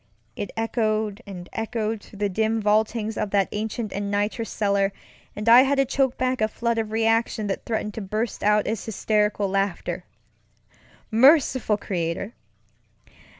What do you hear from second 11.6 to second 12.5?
Creator!